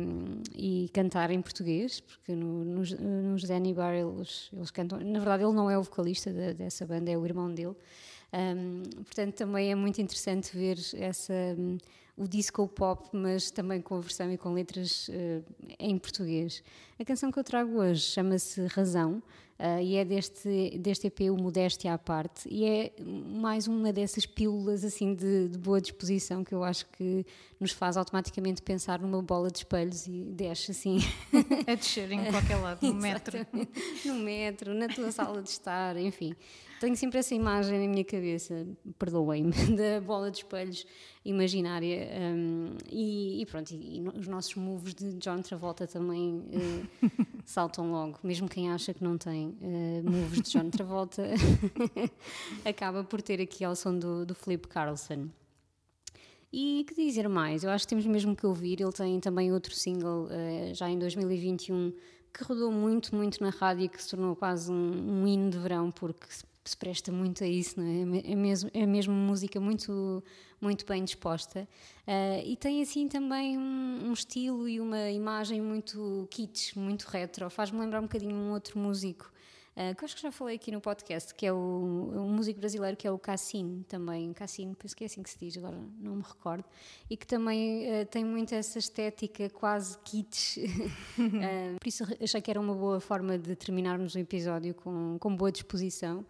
e, 0.55 0.85
e 0.85 0.89
cantar 0.89 1.29
em 1.29 1.41
português, 1.41 1.99
porque 1.99 2.33
no, 2.33 2.63
nos, 2.63 3.43
Danny 3.43 3.73
Bar 3.73 3.93
eles, 3.93 4.49
eles 4.53 4.71
cantam. 4.71 4.99
Na 5.01 5.19
verdade, 5.19 5.43
ele 5.43 5.51
não 5.51 5.69
é 5.69 5.77
o 5.77 5.83
vocalista 5.83 6.31
de, 6.31 6.53
dessa 6.53 6.87
banda, 6.87 7.11
é 7.11 7.17
o 7.17 7.25
irmão 7.25 7.53
dele. 7.53 7.75
Um, 8.35 8.83
portanto, 9.03 9.33
também 9.33 9.71
é 9.71 9.75
muito 9.75 10.01
interessante 10.01 10.55
ver 10.55 10.77
essa, 10.95 11.33
um, 11.57 11.77
o 12.17 12.27
disco 12.27 12.67
pop, 12.67 13.07
mas 13.13 13.49
também 13.49 13.81
com 13.81 13.95
a 13.95 13.99
versão 14.01 14.29
e 14.29 14.37
com 14.37 14.51
letras 14.53 15.07
uh, 15.07 15.43
em 15.79 15.97
português. 15.97 16.61
A 16.99 17.05
canção 17.05 17.31
que 17.31 17.39
eu 17.39 17.43
trago 17.45 17.79
hoje 17.79 18.01
chama-se 18.01 18.65
Razão. 18.67 19.23
Uh, 19.57 19.79
e 19.81 19.95
é 19.95 20.03
deste, 20.03 20.77
deste 20.79 21.07
EP 21.07 21.31
o 21.31 21.41
Modéstia 21.41 21.93
à 21.93 21.97
Parte 21.97 22.45
e 22.49 22.65
é 22.65 22.91
mais 23.01 23.67
uma 23.69 23.93
dessas 23.93 24.25
pílulas 24.25 24.83
assim 24.83 25.15
de, 25.15 25.47
de, 25.47 25.57
boa 25.57 25.79
disposição 25.79 26.43
que 26.43 26.53
eu 26.53 26.61
acho 26.61 26.85
que 26.87 27.25
nos 27.57 27.71
faz 27.71 27.95
automaticamente 27.95 28.61
pensar 28.61 28.99
numa 28.99 29.21
bola 29.21 29.49
de 29.49 29.59
espelhos 29.59 30.07
e 30.07 30.25
desce 30.25 30.71
assim 30.71 30.97
a 31.71 31.73
descer 31.73 32.11
em 32.11 32.25
qualquer 32.25 32.57
lado, 32.57 32.85
no 32.85 32.95
metro 32.95 33.47
no 34.03 34.15
metro, 34.15 34.73
na 34.73 34.89
tua 34.89 35.09
sala 35.13 35.41
de 35.41 35.49
estar, 35.49 35.95
enfim 35.95 36.35
tenho 36.79 36.95
sempre 36.95 37.19
essa 37.19 37.33
imagem 37.33 37.79
na 37.79 37.87
minha 37.87 38.03
cabeça, 38.03 38.67
perdoem-me, 38.99 39.51
da 39.75 40.01
bola 40.01 40.29
de 40.29 40.37
espelhos 40.37 40.85
imaginária. 41.23 42.07
Um, 42.19 42.75
e, 42.89 43.41
e, 43.41 43.45
pronto, 43.45 43.71
e, 43.71 43.97
e, 43.97 44.07
os 44.07 44.27
nossos 44.27 44.55
moves 44.55 44.93
de 44.93 45.13
John 45.13 45.41
Travolta 45.41 45.87
também 45.87 46.37
uh, 46.37 47.25
saltam 47.45 47.91
logo. 47.91 48.19
Mesmo 48.23 48.47
quem 48.47 48.69
acha 48.71 48.93
que 48.93 49.03
não 49.03 49.17
tem 49.17 49.44
uh, 49.49 50.09
moves 50.09 50.41
de 50.41 50.51
John 50.51 50.69
Travolta 50.69 51.23
acaba 52.65 53.03
por 53.03 53.21
ter 53.21 53.41
aqui 53.41 53.63
ao 53.63 53.75
som 53.75 53.97
do, 53.97 54.25
do 54.25 54.35
Carlson. 54.69 55.29
E 56.51 56.85
que 56.87 56.95
dizer 56.95 57.27
mais? 57.27 57.63
Eu 57.63 57.69
acho 57.69 57.85
que 57.85 57.89
temos 57.89 58.05
mesmo 58.05 58.35
que 58.35 58.45
ouvir. 58.45 58.79
Ele 58.79 58.91
tem 58.91 59.19
também 59.19 59.51
outro 59.51 59.73
single 59.73 60.25
uh, 60.25 60.73
já 60.73 60.89
em 60.89 60.97
2021 60.97 61.93
que 62.33 62.43
rodou 62.43 62.71
muito, 62.71 63.15
muito 63.15 63.41
na 63.41 63.49
rádio 63.49 63.85
e 63.85 63.89
que 63.89 64.01
se 64.01 64.09
tornou 64.09 64.35
quase 64.35 64.71
um, 64.71 65.21
um 65.21 65.27
hino 65.27 65.49
de 65.49 65.57
verão, 65.57 65.89
porque 65.89 66.25
se 66.65 66.75
presta 66.75 67.11
muito 67.11 67.43
a 67.43 67.47
isso, 67.47 67.79
não 67.79 67.85
é? 67.85 68.31
É 68.31 68.35
mesmo, 68.35 68.69
é 68.73 68.85
mesmo 68.85 69.13
música 69.13 69.59
muito, 69.59 70.23
muito 70.59 70.85
bem 70.85 71.03
disposta 71.03 71.67
uh, 72.07 72.41
e 72.43 72.57
tem 72.57 72.81
assim 72.81 73.07
também 73.07 73.57
um, 73.57 74.07
um, 74.07 74.13
estilo 74.13 74.67
e 74.67 74.79
uma 74.79 75.09
imagem 75.11 75.61
muito 75.61 76.27
kitsch, 76.31 76.75
muito 76.75 77.03
retro. 77.03 77.49
Faz-me 77.49 77.79
lembrar 77.79 77.99
um 77.99 78.03
bocadinho 78.03 78.35
um 78.35 78.51
outro 78.51 78.79
músico 78.79 79.31
que 79.97 80.03
eu 80.03 80.05
acho 80.05 80.15
que 80.15 80.21
já 80.21 80.31
falei 80.31 80.55
aqui 80.55 80.71
no 80.71 80.79
podcast, 80.79 81.35
que 81.35 81.45
é 81.45 81.51
o, 81.51 81.57
um 82.15 82.29
músico 82.29 82.59
brasileiro 82.59 82.95
que 82.95 83.05
é 83.05 83.11
o 83.11 83.19
Cassino 83.19 83.83
também, 83.89 84.31
Cassino, 84.31 84.73
penso 84.73 84.95
que 84.95 85.03
é 85.03 85.07
assim 85.07 85.21
que 85.21 85.29
se 85.29 85.37
diz, 85.37 85.57
agora 85.57 85.77
não 85.99 86.15
me 86.15 86.23
recordo, 86.23 86.63
e 87.09 87.17
que 87.17 87.27
também 87.27 87.85
uh, 87.89 88.05
tem 88.05 88.23
muito 88.23 88.55
essa 88.55 88.79
estética 88.79 89.49
quase 89.49 89.97
kitsch, 89.99 90.57
uh, 90.57 91.77
por 91.79 91.87
isso 91.87 92.05
achei 92.21 92.41
que 92.41 92.49
era 92.49 92.59
uma 92.59 92.73
boa 92.73 93.01
forma 93.01 93.37
de 93.37 93.53
terminarmos 93.55 94.15
o 94.15 94.19
episódio 94.19 94.73
com, 94.73 95.17
com 95.19 95.35
boa 95.35 95.51
disposição 95.51 96.25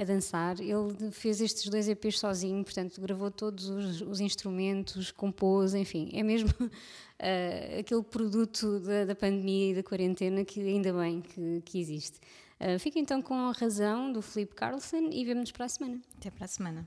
a 0.00 0.04
dançar. 0.04 0.60
Ele 0.60 1.10
fez 1.10 1.40
estes 1.40 1.68
dois 1.68 1.88
EPs 1.88 2.18
sozinho, 2.18 2.62
portanto, 2.62 3.00
gravou 3.00 3.30
todos 3.30 3.68
os, 3.68 4.02
os 4.02 4.20
instrumentos, 4.20 5.10
compôs, 5.10 5.74
enfim, 5.74 6.10
é 6.12 6.22
mesmo 6.22 6.50
uh, 6.50 6.68
aquele 7.80 8.02
produto 8.02 8.80
da, 8.80 9.06
da, 9.06 9.14
pandemia 9.14 9.70
e 9.70 9.74
da 9.74 9.82
quarentena 9.82 10.44
que 10.44 10.60
ainda 10.60 10.92
bem 10.92 11.22
que, 11.22 11.62
que 11.64 11.80
existe. 11.80 12.20
Uh, 12.62 12.78
fica 12.78 12.96
então 13.00 13.20
com 13.20 13.34
a 13.34 13.50
razão 13.50 14.12
do 14.12 14.22
Felipe 14.22 14.54
Carlson 14.54 15.08
e 15.10 15.24
vemo-nos 15.24 15.50
para 15.50 15.66
a 15.66 15.68
semana. 15.68 16.00
Até 16.16 16.30
para 16.30 16.44
a 16.44 16.48
semana. 16.48 16.86